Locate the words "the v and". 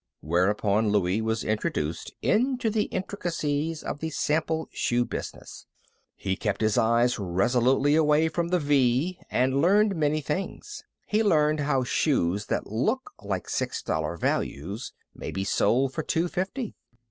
8.47-9.61